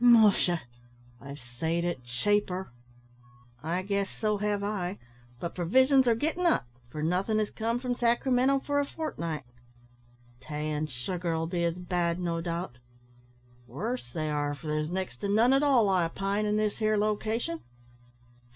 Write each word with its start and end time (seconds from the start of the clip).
"Musha! 0.03 0.63
I've 1.21 1.39
seed 1.39 1.85
it 1.85 2.03
chaiper." 2.03 2.71
"I 3.61 3.83
guess 3.83 4.09
so 4.09 4.37
have 4.37 4.63
I; 4.63 4.97
but 5.39 5.53
provisions 5.53 6.07
are 6.07 6.15
gittin' 6.15 6.43
up, 6.47 6.65
for 6.89 7.03
nothin' 7.03 7.37
has 7.37 7.51
come 7.51 7.77
from 7.77 7.93
Sacramento 7.93 8.61
for 8.61 8.79
a 8.79 8.85
fortnight." 8.87 9.43
"Tay 10.39 10.71
an' 10.71 10.87
sugar'll 10.87 11.45
be 11.45 11.63
as 11.63 11.75
bad, 11.75 12.19
no 12.19 12.41
doubt!" 12.41 12.79
"Wuss, 13.67 14.11
they 14.11 14.31
are; 14.31 14.55
for 14.55 14.65
there's 14.69 14.89
next 14.89 15.17
to 15.17 15.29
none 15.29 15.53
at 15.53 15.61
all, 15.61 15.87
I 15.87 16.03
opine, 16.05 16.47
in 16.47 16.57
this 16.57 16.79
here 16.79 16.97
location." 16.97 17.59